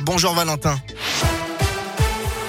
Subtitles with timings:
[0.00, 0.80] Bonjour Valentin.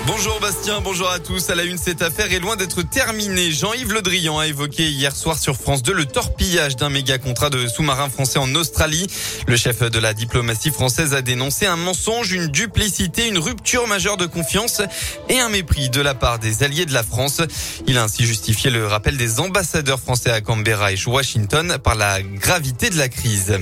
[0.08, 1.50] Bonjour Bastien, bonjour à tous.
[1.50, 3.52] À la une, cette affaire est loin d'être terminée.
[3.52, 7.50] Jean-Yves Le Drian a évoqué hier soir sur France 2 le torpillage d'un méga contrat
[7.50, 9.08] de sous-marin français en Australie.
[9.48, 14.16] Le chef de la diplomatie française a dénoncé un mensonge, une duplicité, une rupture majeure
[14.16, 14.82] de confiance
[15.28, 17.42] et un mépris de la part des alliés de la France.
[17.86, 22.22] Il a ainsi justifié le rappel des ambassadeurs français à Canberra et Washington par la
[22.22, 23.60] gravité de la crise.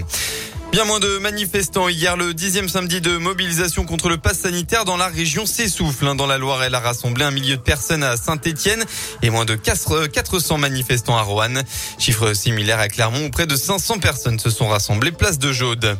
[0.71, 4.97] Bien moins de manifestants hier, le dixième samedi de mobilisation contre le pass sanitaire dans
[4.97, 6.05] la région s'essouffle.
[6.05, 6.15] Hein.
[6.15, 8.83] Dans la Loire, elle a rassemblé un millier de personnes à Saint-Etienne
[9.21, 11.63] et moins de 400 manifestants à Roanne.
[11.97, 15.97] Chiffre similaire à Clermont où près de 500 personnes se sont rassemblées place de Jaude.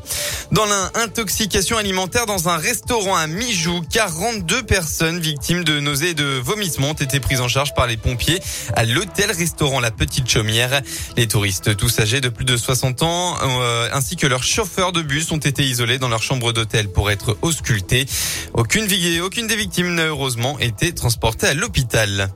[0.52, 6.26] Dans l'intoxication alimentaire dans un restaurant à Mijou, 42 personnes victimes de nausées et de
[6.44, 8.42] vomissements ont été prises en charge par les pompiers
[8.76, 10.82] à l'hôtel-restaurant La Petite Chaumière.
[11.16, 15.04] Les touristes, tous âgés de plus de 60 ans, euh, ainsi que leurs chauffeurs de
[15.04, 18.08] bus ont été isolés dans leur chambre d'hôtel pour être auscultés.
[18.56, 18.88] Aucune,
[19.22, 22.32] aucune des victimes n'a heureusement été transportée à l'hôpital.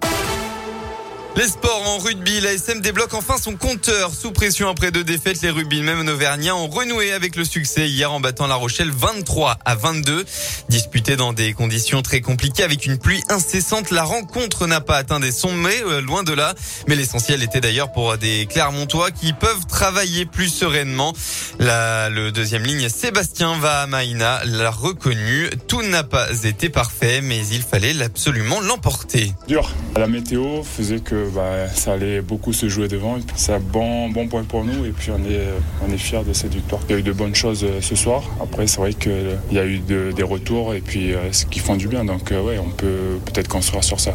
[1.37, 4.11] Les sports en rugby, la SM débloque enfin son compteur.
[4.13, 8.19] Sous pression après deux défaites, les rugbymen auvergnats ont renoué avec le succès hier en
[8.19, 10.25] battant La Rochelle 23 à 22.
[10.67, 15.21] Disputé dans des conditions très compliquées avec une pluie incessante, la rencontre n'a pas atteint
[15.21, 16.53] des sommets, euh, loin de là.
[16.89, 21.13] Mais l'essentiel était d'ailleurs pour des Clermontois qui peuvent travailler plus sereinement.
[21.59, 25.49] La, le deuxième ligne, Sébastien Vahamaina l'a reconnu.
[25.69, 29.33] Tout n'a pas été parfait, mais il fallait absolument l'emporter.
[29.47, 29.71] Dur.
[29.95, 33.17] La météo faisait que bah, ça allait beaucoup se jouer devant.
[33.35, 35.47] C'est un bon, bon point pour nous et puis on est,
[35.87, 36.81] on est fiers de cette victoire.
[36.89, 38.23] Il y a eu de bonnes choses euh, ce soir.
[38.41, 41.75] Après, c'est vrai qu'il y a eu des retours et puis euh, ce qui font
[41.75, 42.05] du bien.
[42.05, 44.13] Donc, euh, ouais, on peut peut-être construire sur ça.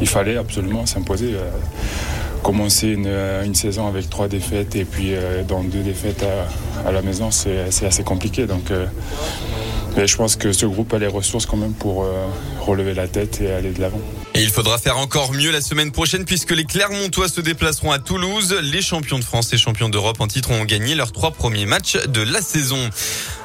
[0.00, 1.34] Il fallait absolument s'imposer.
[2.44, 5.14] Commencer une, saison avec trois défaites et puis
[5.48, 6.24] dans deux défaites
[6.86, 8.46] à, la maison, c'est assez compliqué.
[8.46, 8.70] Donc,
[9.96, 12.06] mais je pense que ce groupe a les ressources quand même pour
[12.60, 14.00] relever la tête et aller de l'avant.
[14.34, 18.00] Et il faudra faire encore mieux la semaine prochaine puisque les Clermontois se déplaceront à
[18.00, 18.56] Toulouse.
[18.62, 21.96] Les champions de France et champions d'Europe en titre ont gagné leurs trois premiers matchs
[22.08, 22.90] de la saison.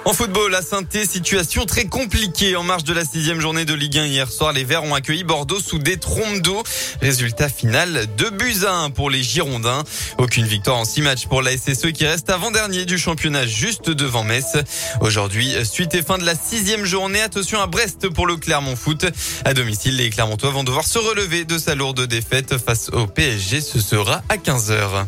[0.09, 4.00] En football, à saint situation très compliquée en marge de la sixième journée de Ligue
[4.00, 4.53] 1 hier soir.
[4.53, 6.64] Les Verts ont accueilli Bordeaux sous des trompes d'eau.
[7.00, 9.84] Résultat final de buts à 1 pour les Girondins.
[10.18, 14.24] Aucune victoire en six matchs pour la SSE qui reste avant-dernier du championnat juste devant
[14.24, 14.58] Metz.
[15.02, 17.22] Aujourd'hui, suite et fin de la sixième journée.
[17.22, 19.06] Attention à Brest pour le Clermont Foot.
[19.46, 23.62] À domicile, les Clermontois vont devoir se relever de sa lourde défaite face au PSG.
[23.62, 25.06] Ce sera à 15h.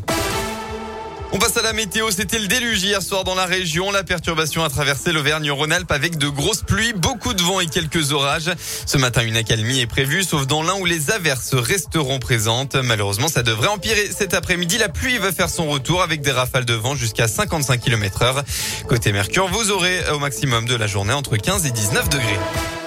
[1.34, 2.12] On passe à la météo.
[2.12, 3.90] C'était le déluge hier soir dans la région.
[3.90, 8.52] La perturbation a traversé l'Auvergne-Rhône-Alpes avec de grosses pluies, beaucoup de vent et quelques orages.
[8.86, 12.76] Ce matin, une accalmie est prévue, sauf dans l'un où les averses resteront présentes.
[12.76, 14.78] Malheureusement, ça devrait empirer cet après-midi.
[14.78, 18.44] La pluie va faire son retour avec des rafales de vent jusqu'à 55 km heure.
[18.90, 22.81] Côté Mercure, vous aurez au maximum de la journée entre 15 et 19 degrés.